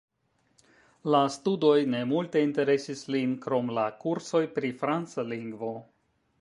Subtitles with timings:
[1.15, 5.75] La studoj ne multe interesis lin krom la kursoj pri franca lingvo.